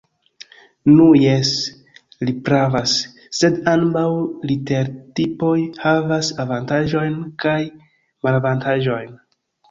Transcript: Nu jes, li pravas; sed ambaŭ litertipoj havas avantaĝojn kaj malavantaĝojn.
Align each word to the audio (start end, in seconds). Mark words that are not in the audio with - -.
Nu 0.91 1.03
jes, 1.23 1.49
li 2.29 2.31
pravas; 2.47 2.93
sed 3.39 3.59
ambaŭ 3.71 4.05
litertipoj 4.51 5.53
havas 5.83 6.31
avantaĝojn 6.45 7.19
kaj 7.45 7.59
malavantaĝojn. 8.29 9.13